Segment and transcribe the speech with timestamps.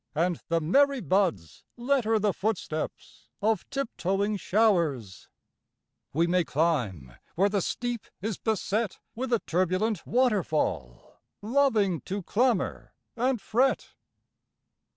[0.15, 5.29] And the merry buds letter the foot steps of tip toeing showers;
[6.11, 12.95] We may climb where the steep is beset With a turbulent waterfall, loving to clamor
[13.15, 13.89] and fret!